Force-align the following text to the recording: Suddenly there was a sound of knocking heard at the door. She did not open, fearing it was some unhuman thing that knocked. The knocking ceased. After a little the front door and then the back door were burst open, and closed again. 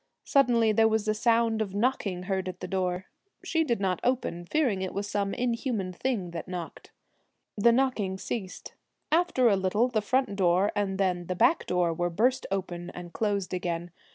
Suddenly 0.23 0.71
there 0.71 0.87
was 0.87 1.07
a 1.07 1.13
sound 1.13 1.61
of 1.61 1.75
knocking 1.75 2.23
heard 2.23 2.49
at 2.49 2.59
the 2.59 2.67
door. 2.67 3.05
She 3.43 3.63
did 3.63 3.79
not 3.79 3.99
open, 4.03 4.47
fearing 4.47 4.81
it 4.81 4.95
was 4.95 5.07
some 5.07 5.35
unhuman 5.37 5.93
thing 5.93 6.31
that 6.31 6.47
knocked. 6.47 6.89
The 7.55 7.71
knocking 7.71 8.17
ceased. 8.17 8.73
After 9.11 9.47
a 9.47 9.55
little 9.55 9.89
the 9.89 10.01
front 10.01 10.35
door 10.35 10.71
and 10.75 10.97
then 10.97 11.27
the 11.27 11.35
back 11.35 11.67
door 11.67 11.93
were 11.93 12.09
burst 12.09 12.47
open, 12.49 12.89
and 12.95 13.13
closed 13.13 13.53
again. 13.53 13.91